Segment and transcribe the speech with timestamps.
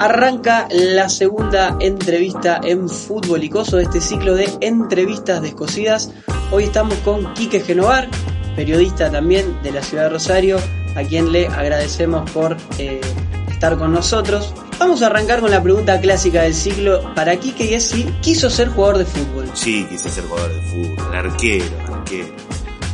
[0.00, 6.10] Arranca la segunda entrevista en Fútbol Icoso de este ciclo de entrevistas descosidas.
[6.50, 8.08] Hoy estamos con Quique Genovar,
[8.56, 10.58] periodista también de la ciudad de Rosario,
[10.96, 13.02] a quien le agradecemos por eh,
[13.50, 14.54] estar con nosotros.
[14.78, 18.48] Vamos a arrancar con la pregunta clásica del ciclo para Quique y es si quiso
[18.48, 19.50] ser jugador de fútbol.
[19.52, 22.34] Sí, quise ser jugador de fútbol, arquero, arquero.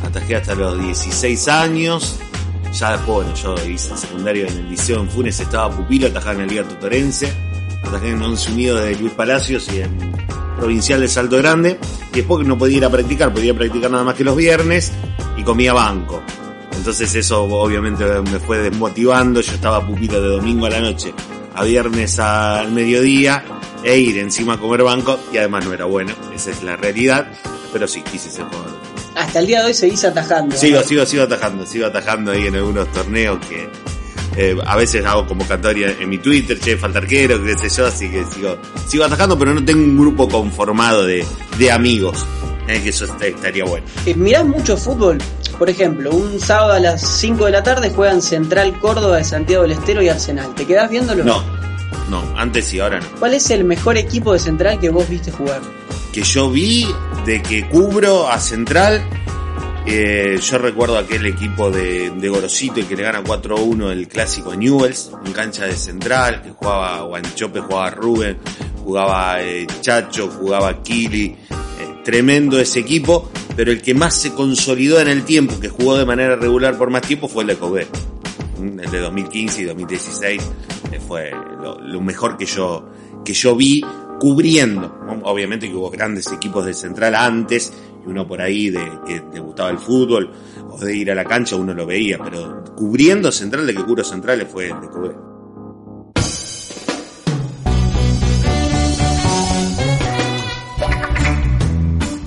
[0.05, 2.19] Atajé hasta los 16 años.
[2.73, 6.35] Ya después, bueno, yo hice el secundario en el Liceo en Funes, estaba pupilo, atajaba
[6.35, 7.31] en el Liga Tutorense,
[7.83, 9.97] atajé en Once Unido de Luis Palacios y en
[10.57, 11.79] Provincial de Salto Grande.
[12.13, 14.91] Y después no podía ir a practicar, podía practicar nada más que los viernes
[15.35, 16.21] y comía banco.
[16.75, 21.13] Entonces eso obviamente me fue desmotivando, yo estaba pupilo de domingo a la noche
[21.57, 23.43] a viernes al mediodía
[23.83, 27.31] e ir encima a comer banco y además no era bueno, esa es la realidad,
[27.73, 28.76] pero sí quise ser jugador.
[29.27, 30.55] Hasta el día de hoy seguís atajando.
[30.55, 33.69] Sigo, sigo, sigo atajando, sigo atajando ahí en algunos torneos que
[34.37, 38.09] eh, a veces hago convocatoria en mi Twitter, che, falta arquero, qué sé yo, así
[38.09, 41.25] que sigo, sigo atajando, pero no tengo un grupo conformado de,
[41.59, 42.25] de amigos.
[42.69, 43.85] Eh, que eso estaría bueno.
[44.05, 45.17] Eh, ¿Mirás mucho fútbol?
[45.57, 49.63] Por ejemplo, un sábado a las 5 de la tarde juegan Central Córdoba de Santiago
[49.63, 50.55] del Estero y Arsenal.
[50.55, 51.25] ¿Te quedás viéndolo?
[51.25, 51.43] No,
[52.09, 53.07] no, antes y ahora no.
[53.19, 55.61] ¿Cuál es el mejor equipo de Central que vos viste jugar?
[56.17, 56.83] Que yo vi,
[57.27, 59.07] de que cubro a Central,
[59.85, 65.11] eh, yo recuerdo aquel equipo de, Gorosito que le gana 4-1 el clásico a Newells,
[65.23, 68.39] en cancha de Central, que jugaba Guanchope, jugaba Rubén,
[68.83, 71.35] jugaba eh, Chacho, jugaba Kili,
[72.03, 76.05] tremendo ese equipo, pero el que más se consolidó en el tiempo, que jugó de
[76.05, 77.87] manera regular por más tiempo, fue el de.
[78.57, 80.41] Mm, el de 2015 y 2016
[80.93, 81.29] eh, fue
[81.61, 82.89] lo, mejor que yo,
[83.23, 83.85] que yo vi
[84.19, 84.96] cubriendo.
[85.29, 87.73] Obviamente que hubo grandes equipos de central antes,
[88.05, 90.31] y uno por ahí de que te gustaba el fútbol
[90.69, 94.05] o de ir a la cancha, uno lo veía, pero cubriendo central de que cubro
[94.05, 95.15] centrales fue el de Cobé.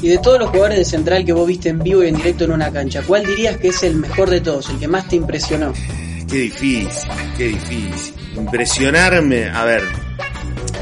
[0.02, 2.44] Y de todos los jugadores de Central que vos viste en vivo y en directo
[2.44, 5.16] en una cancha, ¿cuál dirías que es el mejor de todos, el que más te
[5.16, 5.72] impresionó?
[6.28, 6.88] Qué difícil,
[7.38, 8.14] qué difícil.
[8.36, 9.84] Impresionarme, a ver,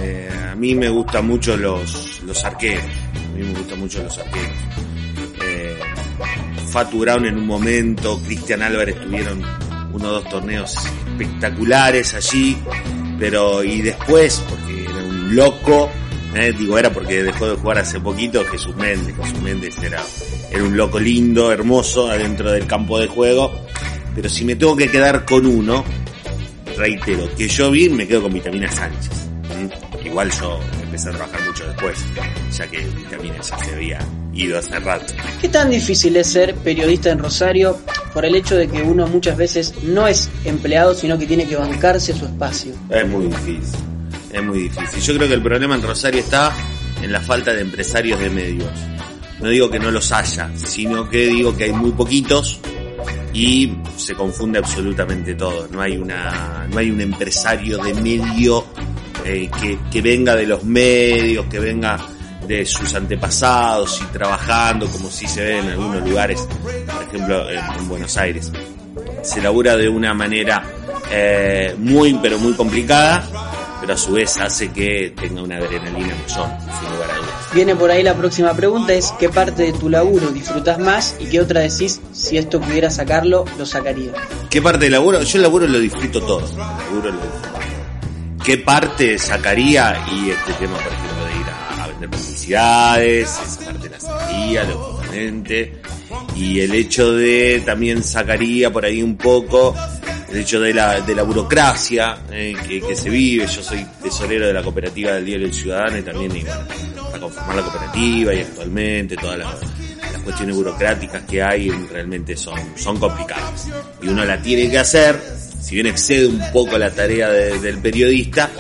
[0.03, 4.19] eh, a mí me gustan mucho los, los arqueros, a mí me gustan mucho los
[4.19, 4.57] arqueros.
[5.43, 5.79] Eh,
[6.71, 9.43] Fatu Brown en un momento, Cristian Álvarez tuvieron
[9.93, 10.77] uno o dos torneos
[11.11, 12.57] espectaculares allí,
[13.19, 15.91] pero y después, porque era un loco,
[16.35, 19.17] eh, digo, era porque dejó de jugar hace poquito Jesús Méndez.
[19.17, 20.03] Jesús Méndez era,
[20.51, 23.67] era un loco lindo, hermoso, adentro del campo de juego.
[24.15, 25.85] Pero si me tengo que quedar con uno,
[26.77, 29.28] reitero, que yo vi, me quedo con Vitamina Sánchez.
[30.09, 31.99] Igual yo empecé a trabajar mucho después,
[32.53, 33.99] ya que Vitamina ya se había
[34.33, 35.15] ido hace rato.
[35.41, 37.79] ¿Qué tan difícil es ser periodista en Rosario
[38.13, 41.57] por el hecho de que uno muchas veces no es empleado, sino que tiene que
[41.57, 42.73] bancarse su espacio?
[42.91, 43.89] Es muy difícil
[44.33, 45.01] es muy difícil.
[45.01, 46.53] Yo creo que el problema en Rosario está
[47.03, 48.71] en la falta de empresarios de medios.
[49.41, 52.59] No digo que no los haya, sino que digo que hay muy poquitos
[53.33, 55.69] y se confunde absolutamente todo.
[55.71, 58.65] No hay una, no hay un empresario de medio
[59.25, 61.99] eh, que, que venga de los medios, que venga
[62.47, 67.89] de sus antepasados y trabajando como si se ve en algunos lugares, por ejemplo en,
[67.89, 68.51] Buenos Aires.
[69.23, 70.63] Se labura de una manera
[71.11, 73.23] eh, muy pero muy complicada
[73.81, 77.55] pero a su vez hace que tenga una adrenalina mayor, sin lugar a dudas.
[77.55, 81.27] Viene por ahí la próxima pregunta, es ¿qué parte de tu laburo disfrutas más y
[81.27, 84.13] qué otra decís, si esto pudiera sacarlo, lo sacaría?
[84.51, 85.23] ¿Qué parte del laburo?
[85.23, 87.58] Yo el laburo lo disfruto todo, el laburo lo disfruto.
[88.49, 90.07] ¿Qué parte sacaría?
[90.11, 95.83] Y este tema, por ejemplo, de ir a, vender publicidades, esa parte la sacaría, lógicamente.
[96.35, 99.75] Y el hecho de también sacaría por ahí un poco
[100.31, 103.47] el hecho de la, de la burocracia eh, que, se vive.
[103.47, 107.57] Yo soy tesorero de la cooperativa del Diario del Ciudadano y también y, para conformar
[107.57, 109.57] la cooperativa y actualmente todas las,
[110.25, 113.69] cuestiones burocráticas que hay realmente son, son complicadas.
[114.01, 115.21] Y uno la tiene que hacer,
[115.69, 118.51] si bien excede un poco la tarea del periodista,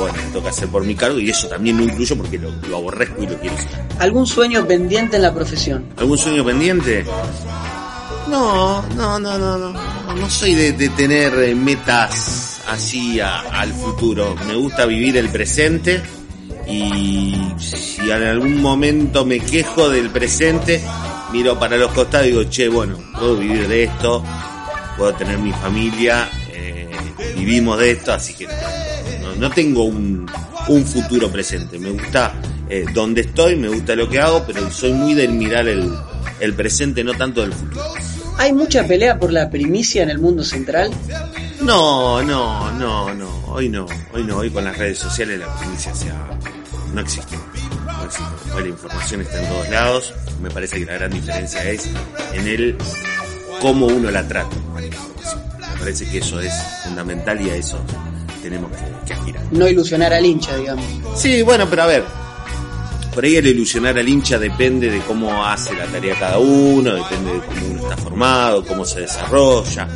[0.00, 2.78] bueno, me toca hacer por mi cargo y eso también lo incluyo porque lo, lo
[2.78, 3.84] aborrezco y lo quiero hacer.
[4.00, 5.86] ¿Algún sueño pendiente en la profesión?
[5.96, 7.04] ¿Algún sueño pendiente?
[8.28, 9.72] No, no, no, no, no.
[10.16, 14.34] No soy de, tener eh, metas así al futuro.
[14.48, 16.02] Me gusta vivir el presente
[16.66, 20.82] y si en algún momento me quejo del presente,
[21.32, 24.24] miro para los costados y digo, che, bueno, puedo vivir de esto,
[24.98, 26.28] puedo tener mi familia,
[27.36, 28.48] vivimos de esto, así que
[29.38, 30.26] no, tengo un,
[30.86, 31.78] futuro presente.
[31.78, 32.34] Me gusta
[32.68, 35.92] eh, donde estoy, me gusta lo que hago, pero soy muy del mirar el,
[36.40, 37.84] el presente, no tanto del futuro.
[38.38, 40.90] ¿Hay mucha pelea por la primicia en el mundo central?
[41.62, 43.44] No, no, no, no.
[43.46, 45.92] hoy no, hoy no, hoy con las redes sociales la provincia
[46.92, 47.36] no existe.
[47.36, 48.54] No existe.
[48.54, 50.14] Hoy la información está en todos lados.
[50.40, 51.88] Me parece que la gran diferencia es
[52.32, 52.76] en el
[53.60, 54.56] cómo uno la trata.
[55.76, 56.52] Me parece que eso es
[56.82, 57.78] fundamental y a eso
[58.42, 59.42] tenemos que, que aspirar.
[59.52, 60.84] No ilusionar al hincha, digamos.
[61.14, 62.04] Sí, bueno, pero a ver,
[63.16, 67.32] por ahí el ilusionar al hincha depende de cómo hace la tarea cada uno, depende
[67.32, 69.88] de cómo uno está formado, cómo se desarrolla.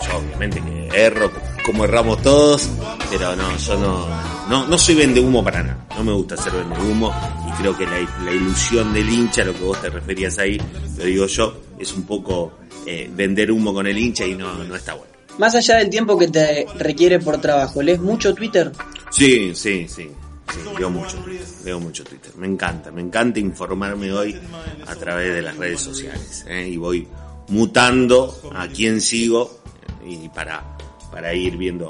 [0.00, 1.30] Yo obviamente que erro,
[1.62, 2.70] como erramos todos,
[3.10, 4.06] pero no, yo no,
[4.48, 5.86] no, no soy vende humo para nada.
[5.94, 7.12] No me gusta ser vende humo
[7.48, 10.58] y creo que la, la, ilusión del hincha, lo que vos te referías ahí,
[10.96, 12.54] lo digo yo, es un poco
[12.86, 15.12] eh, vender humo con el hincha y no, no está bueno.
[15.38, 18.72] Más allá del tiempo que te requiere por trabajo, ¿lees mucho Twitter?
[19.10, 20.10] Sí, sí, sí.
[20.52, 21.16] Sí, leo mucho,
[21.64, 22.32] leo mucho Twitter.
[22.36, 24.38] Me encanta, me encanta informarme hoy
[24.86, 26.44] a través de las redes sociales.
[26.46, 26.68] ¿eh?
[26.68, 27.08] Y voy
[27.48, 29.62] mutando a quién sigo
[30.06, 30.76] y para,
[31.10, 31.88] para ir viendo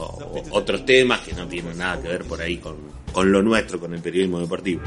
[0.51, 2.77] otros temas que no tienen nada que ver por ahí con,
[3.13, 4.83] con lo nuestro, con el periodismo deportivo.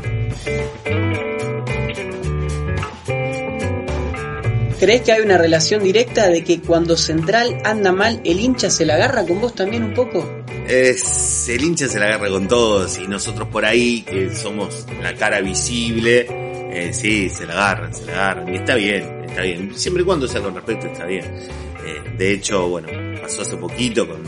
[4.80, 8.86] ¿Crees que hay una relación directa de que cuando Central anda mal, el hincha se
[8.86, 10.44] la agarra con vos también un poco?
[10.68, 15.14] Es, el hincha se la agarra con todos y nosotros por ahí, que somos la
[15.16, 16.28] cara visible,
[16.74, 18.54] eh, sí, se la agarran, se la agarran.
[18.54, 19.72] Y está bien, está bien.
[19.78, 21.24] Siempre y cuando sea con respeto, está bien.
[21.24, 22.90] Eh, de hecho, bueno,
[23.22, 24.22] pasó hace poquito con...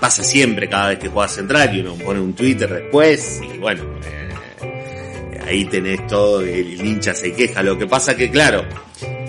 [0.00, 3.84] Pasa siempre cada vez que juega Central y uno pone un Twitter después y bueno,
[4.04, 7.62] eh, ahí tenés todo, el hincha se queja.
[7.62, 8.64] Lo que pasa que claro,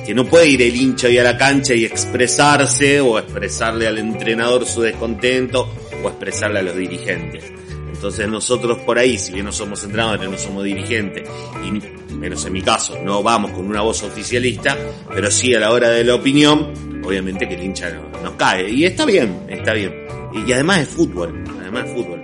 [0.07, 3.98] que no puede ir el hincha hoy a la cancha y expresarse o expresarle al
[3.98, 5.69] entrenador su descontento
[6.01, 7.44] o expresarle a los dirigentes.
[7.92, 11.27] Entonces nosotros por ahí, si bien no somos entrenadores, no somos dirigentes,
[11.62, 14.77] y menos en mi caso, no vamos con una voz oficialista,
[15.13, 17.92] pero sí a la hora de la opinión, obviamente que el hincha
[18.24, 18.69] nos cae.
[18.69, 20.07] Y está bien, está bien.
[20.33, 22.24] Y, además es fútbol, además es fútbol.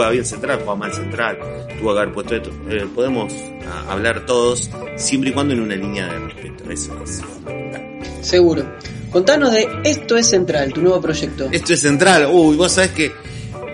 [0.00, 1.38] Juega bien central, juega mal central,
[1.78, 2.50] tuvo que haber puesto esto.
[2.70, 3.34] Eh, podemos
[3.66, 6.70] a, hablar todos, siempre y cuando en una línea de respeto.
[6.70, 8.00] Eso es fundamental.
[8.22, 8.64] Seguro.
[9.10, 11.50] Contanos de Esto es Central, tu nuevo proyecto.
[11.52, 12.30] Esto es Central.
[12.32, 13.12] Uy, vos sabés que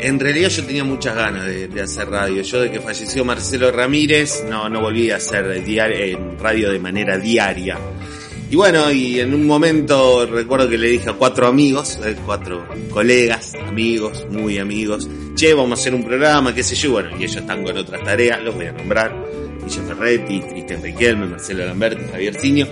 [0.00, 2.42] en realidad yo tenía muchas ganas de, de, hacer radio.
[2.42, 7.18] Yo de que falleció Marcelo Ramírez, no, no volví a hacer diario, radio de manera
[7.18, 7.78] diaria.
[8.48, 12.66] Y bueno, y en un momento recuerdo que le dije a cuatro amigos, eh, cuatro
[12.90, 17.24] colegas, amigos, muy amigos, che, vamos a hacer un programa, qué sé yo, bueno, y
[17.24, 19.12] ellos están con otras tareas, los voy a nombrar,
[19.64, 22.68] Guillo Ferretti, Cristian Riquelme, Marcelo Lamberti, Javier Ciño,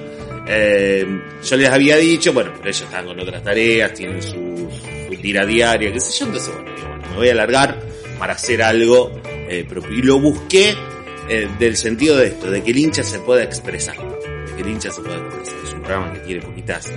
[0.46, 1.06] eh,
[1.42, 4.68] yo les había dicho, bueno, pero ellos están con otras tareas, tienen su,
[5.08, 7.80] su tira diaria, qué sé yo, entonces bueno, bueno, me voy a alargar
[8.18, 9.10] para hacer algo
[9.48, 9.92] eh, propio.
[9.92, 10.74] Y lo busqué
[11.28, 13.96] eh, del sentido de esto, de que el hincha se pueda expresar,
[14.58, 15.54] el hincha se pueda expresar.
[15.64, 16.92] Es un programa que tiene poquitas,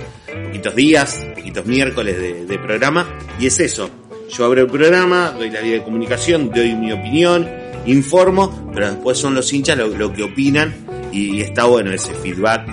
[0.46, 3.06] poquitos días, poquitos miércoles de, programa,
[3.38, 3.90] y es eso.
[4.30, 7.48] Yo abro el programa, doy la vía de comunicación, doy mi opinión,
[7.86, 10.74] informo, pero después son los hinchas lo, que opinan
[11.12, 12.68] y, y, está bueno ese feedback.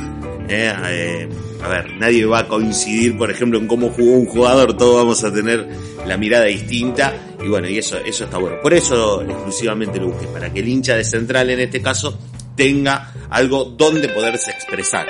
[0.50, 1.30] Eh, eh,
[1.64, 5.24] a ver, nadie va a coincidir, por ejemplo, en cómo jugó un jugador, todos vamos
[5.24, 5.68] a tener
[6.06, 8.58] la mirada distinta y bueno, y eso, eso está bueno.
[8.62, 12.18] Por eso exclusivamente lo busqué, para que el hincha de central en este caso
[12.56, 15.07] tenga algo donde poderse expresar.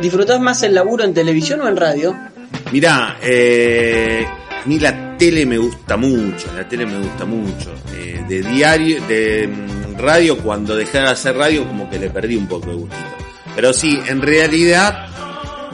[0.00, 2.16] ¿Disfrutás más el laburo en televisión o en radio?
[2.72, 4.24] Mirá, eh,
[4.62, 7.74] a mí la tele me gusta mucho, la tele me gusta mucho.
[7.94, 9.48] Eh, de diario, de
[9.98, 13.04] radio, cuando dejé de hacer radio, como que le perdí un poco de gustito.
[13.54, 15.06] Pero sí, en realidad,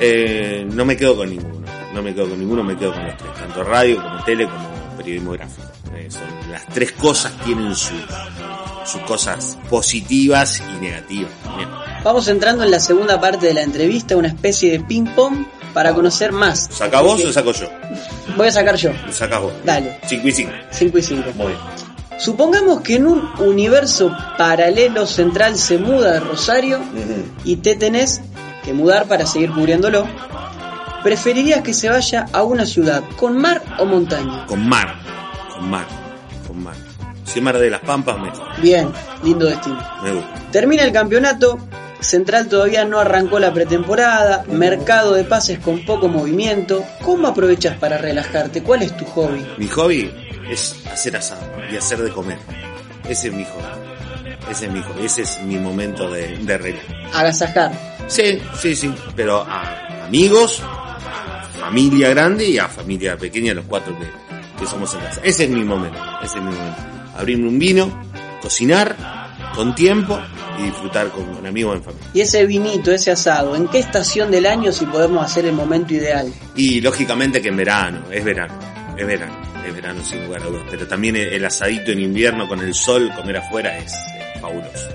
[0.00, 1.66] eh, no me quedo con ninguno.
[1.94, 3.32] No me quedo con ninguno, me quedo con los tres.
[3.34, 5.75] Tanto radio como tele como periodismo gráfico.
[6.10, 7.94] Son, las tres cosas tienen su,
[8.84, 11.30] sus cosas positivas y negativas.
[12.04, 16.32] Vamos entrando en la segunda parte de la entrevista, una especie de ping-pong para conocer
[16.32, 16.68] más.
[16.70, 17.68] ¿Saca vos o saco yo?
[18.36, 18.90] Voy a sacar yo.
[19.06, 19.52] Lo sacas vos.
[19.64, 19.98] Dale.
[20.06, 20.52] 5 y 5.
[20.70, 21.22] 5 y 5.
[21.34, 21.58] Muy bien.
[22.18, 27.25] Supongamos que en un universo paralelo central se muda de Rosario Uh -huh.
[27.44, 28.22] y te tenés
[28.64, 30.06] que mudar para seguir cubriéndolo.
[31.02, 34.46] ¿Preferirías que se vaya a una ciudad con mar o montaña?
[34.46, 34.96] Con mar.
[35.56, 35.86] Con mar.
[36.46, 36.75] Con mar.
[37.25, 38.60] Si Mar de las Pampas, mejor.
[38.60, 38.88] Bien,
[39.22, 39.78] lindo destino.
[40.02, 40.34] Me gusta.
[40.52, 41.58] Termina el campeonato,
[42.00, 46.84] Central todavía no arrancó la pretemporada, mercado de pases con poco movimiento.
[47.02, 48.62] ¿Cómo aprovechas para relajarte?
[48.62, 49.44] ¿Cuál es tu hobby?
[49.58, 50.10] Mi hobby
[50.48, 52.38] es hacer asado y hacer de comer.
[53.08, 54.50] Ese es mi hobby.
[54.50, 55.04] Ese es mi hobby.
[55.04, 56.78] Ese es mi momento de, de.
[57.12, 57.72] Agasajar.
[58.06, 58.94] Sí, sí, sí.
[59.14, 64.06] Pero a amigos, a familia grande y a familia pequeña, los cuatro que,
[64.58, 65.20] que somos en casa.
[65.22, 65.98] Ese es mi momento.
[66.22, 66.82] Ese es mi momento.
[67.16, 68.02] Abrirme un vino,
[68.42, 68.96] cocinar
[69.54, 70.18] con tiempo
[70.58, 72.10] y disfrutar con, con amigos en familia.
[72.12, 75.94] Y ese vinito, ese asado, ¿en qué estación del año si podemos hacer el momento
[75.94, 76.32] ideal?
[76.54, 78.54] Y lógicamente que en verano, es verano,
[78.96, 79.34] es verano,
[79.66, 80.62] es verano sin lugar a dudas.
[80.70, 84.88] Pero también el, asadito en invierno con el sol, comer afuera es, es fabuloso.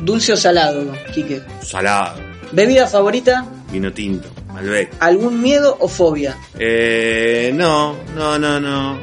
[0.00, 1.42] ¿Dulce o salado, Quique?
[1.62, 3.46] Salado, ¿Bebida favorita?
[3.70, 4.28] vino tinto,
[4.60, 4.92] Malbec.
[5.00, 6.36] ¿Algún miedo o fobia?
[6.58, 8.98] Eh, no, no, no, no.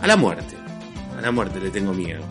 [0.00, 0.54] A la muerte,
[1.18, 2.22] a la muerte le tengo miedo.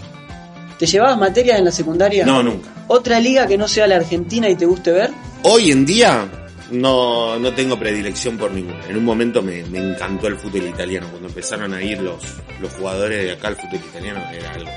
[0.79, 2.25] ¿Te llevabas materias en la secundaria?
[2.25, 2.69] No, nunca.
[2.87, 5.11] ¿Otra liga que no sea la Argentina y te guste ver?
[5.43, 6.25] Hoy en día
[6.71, 8.85] no, no tengo predilección por ninguna.
[8.87, 11.07] En un momento me, me encantó el fútbol italiano.
[11.09, 12.23] Cuando empezaron a ir los,
[12.61, 14.71] los jugadores de acá al fútbol italiano era algo.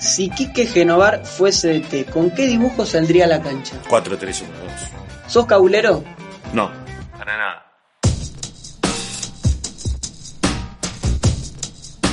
[0.00, 3.76] Si Quique Genovar fuese de T, ¿con qué dibujo saldría a la cancha?
[3.88, 4.44] 4-3-1-2.
[5.26, 6.02] ¿Sos cabulero?
[6.54, 6.70] No,
[7.18, 7.66] para nada.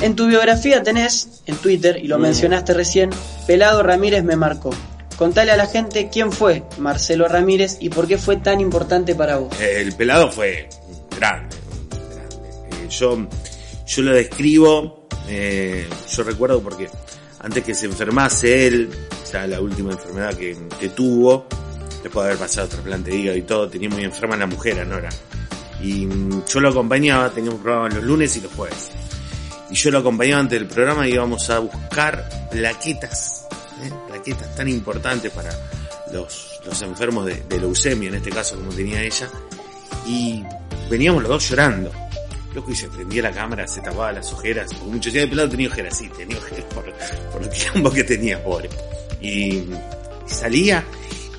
[0.00, 2.22] En tu biografía tenés, en Twitter, y lo Mm.
[2.22, 3.10] mencionaste recién,
[3.46, 4.70] Pelado Ramírez me marcó.
[5.16, 9.38] Contale a la gente quién fue Marcelo Ramírez y por qué fue tan importante para
[9.38, 9.58] vos.
[9.60, 10.68] El pelado fue
[11.18, 11.56] grande,
[12.14, 12.36] grande.
[12.70, 13.26] Eh, yo,
[13.86, 16.88] yo lo describo, eh, yo recuerdo porque
[17.40, 18.90] antes que se enfermase él,
[19.32, 21.46] ya la última enfermedad que, tuvo,
[22.02, 24.84] después de haber pasado trasplante de hígado y todo, tenía muy enferma la mujer, a
[24.84, 25.10] Nora.
[25.80, 28.90] Y mm, yo lo acompañaba, teníamos un programa los lunes y los jueves.
[29.70, 33.46] Y yo lo acompañaba antes del programa y íbamos a buscar plaquetas,
[33.82, 33.90] ¿eh?
[34.08, 35.50] plaquetas tan importantes para
[36.12, 39.28] los, los enfermos de leucemia, en este caso como tenía ella.
[40.06, 40.42] Y
[40.90, 41.92] veníamos los dos llorando.
[42.54, 44.72] Loco, y se prendía la cámara, se tapaba las ojeras.
[44.72, 46.84] Porque muchos días de pelado tenía ojeras, sí, tenía ojeras por,
[47.32, 48.68] por el tiempo que tenía, pobre.
[49.20, 49.70] Y, y
[50.26, 50.84] salía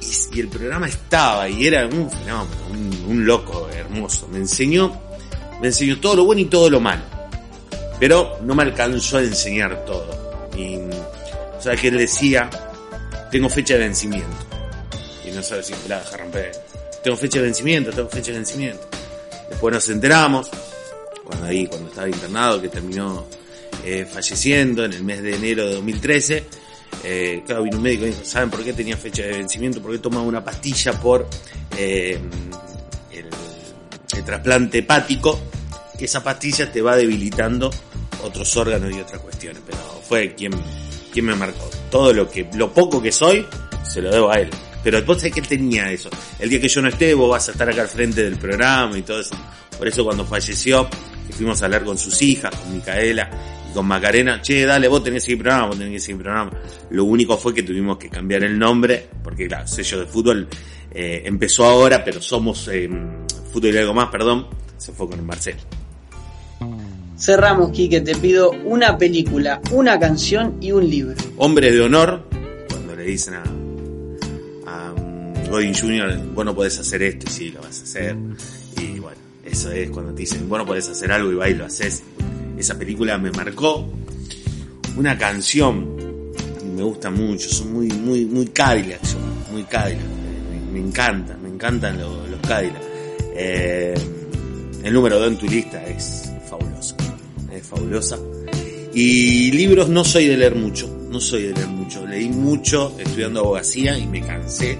[0.02, 4.28] y, y el programa estaba y era un fenómeno, un, un loco hermoso.
[4.28, 5.02] Me enseñó,
[5.62, 7.02] me enseñó todo lo bueno y todo lo malo.
[8.00, 10.50] Pero no me alcanzó a enseñar todo.
[10.56, 12.50] Y, o sea, que él decía,
[13.32, 14.38] tengo fecha de vencimiento.
[15.26, 16.52] Y no sabe si la deja romper.
[17.04, 18.88] Tengo fecha de vencimiento, tengo fecha de vencimiento.
[19.50, 20.50] Después nos enteramos,
[21.30, 23.28] cuando ahí, cuando estaba internado, que terminó
[23.86, 26.44] eh, falleciendo en el mes de enero de 2013.
[27.04, 29.80] Eh, claro, vino un médico y dijo, ¿saben por qué tenía fecha de vencimiento?
[29.80, 31.28] Porque tomaba una pastilla por
[31.78, 32.20] eh,
[33.12, 35.40] el, trasplante hepático,
[35.98, 37.70] que esa pastilla te va debilitando
[38.24, 39.62] otros órganos y otras cuestiones.
[39.64, 40.52] Pero fue quien,
[41.14, 41.70] quien me marcó.
[41.92, 43.46] Todo lo que, lo poco que soy,
[43.84, 44.50] se lo debo a él.
[44.84, 46.10] Pero después sé que él tenía eso.
[46.40, 48.98] El día que yo no esté, vos vas a estar acá al frente del programa
[48.98, 49.36] y todo eso.
[49.78, 50.90] Por eso cuando falleció,
[51.40, 53.30] fuimos a hablar con sus hijas, con Micaela
[53.70, 56.52] y con Macarena, che, dale, vos tenés que seguir programa, vos tenés que seguir programa.
[56.90, 60.50] Lo único fue que tuvimos que cambiar el nombre, porque claro, sello de fútbol
[60.92, 62.90] eh, empezó ahora, pero somos eh,
[63.54, 65.60] fútbol y algo más, perdón, se fue con el Marcelo.
[67.18, 71.16] Cerramos, Quique, te pido una película, una canción y un libro.
[71.38, 72.28] Hombres de honor,
[72.70, 73.44] cuando le dicen a,
[74.68, 78.16] a um, Godin Jr., vos no podés hacer esto y sí, lo vas a hacer.
[78.78, 79.18] Y bueno,
[79.52, 82.04] eso es cuando te dicen, vos no podés hacer algo y va y lo haces.
[82.58, 83.88] Esa película me marcó.
[84.98, 85.96] Una canción,
[86.76, 89.02] me gusta mucho, son muy, muy, muy Cadillac,
[89.52, 90.06] muy Cadillac.
[90.74, 92.40] Me, encantan, me encantan los, los.
[93.36, 93.94] Eh,
[94.84, 96.96] el número 2 en tu lista es fabuloso,
[97.52, 98.18] es fabulosa.
[98.94, 102.06] Y libros no soy de leer mucho, no soy de leer mucho.
[102.06, 104.78] Leí mucho estudiando abogacía y me cansé,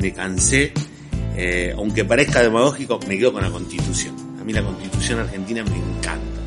[0.00, 0.72] me cansé.
[1.36, 4.14] Eh, aunque parezca demagógico, me quedo con la constitución.
[4.40, 6.40] A mí la constitución argentina me encanta.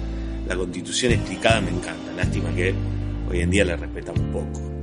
[0.48, 2.12] La constitución explicada me encanta.
[2.15, 2.74] Lástima que
[3.30, 4.75] hoy en día la respetamos poco.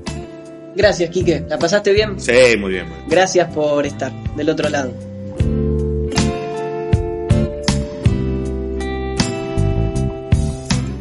[0.75, 1.45] Gracias, Quique.
[1.49, 2.19] ¿La pasaste bien?
[2.19, 2.89] Sí, muy bien.
[2.89, 3.09] muy bien.
[3.09, 5.12] Gracias por estar del otro lado.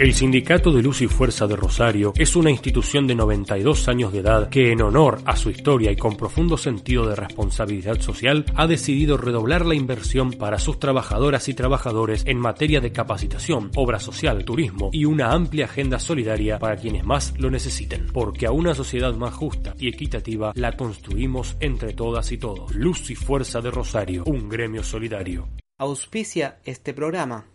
[0.02, 4.22] El Sindicato de Luz y Fuerza de Rosario es una institución de 92 años de
[4.22, 8.66] edad que, en honor a su historia y con profundo sentido de responsabilidad social, ha
[8.66, 14.44] decidido redoblar la inversión para sus trabajadoras y trabajadores en materia de capacitación, obra social,
[14.44, 18.08] turismo y una amplia agenda solidaria para quienes más lo necesiten.
[18.12, 22.74] Porque a una sociedad más justa y equitativa la construimos entre todas y todos.
[22.74, 25.48] Luz y Fuerza de Rosario, un gremio solidario.
[25.78, 27.51] Auspicia este programa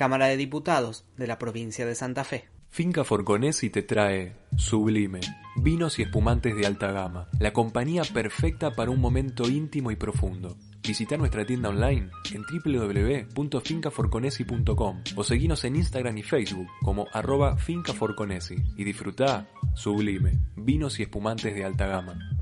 [0.00, 2.48] Cámara de Diputados de la provincia de Santa Fe.
[2.70, 5.20] Finca Forconesi te trae Sublime,
[5.56, 10.56] vinos y espumantes de alta gama, la compañía perfecta para un momento íntimo y profundo.
[10.82, 12.46] Visita nuestra tienda online en
[13.34, 21.02] www.fincaforconesi.com o seguinos en Instagram y Facebook como arroba fincaforconesi y disfruta Sublime, vinos y
[21.02, 22.39] espumantes de alta gama.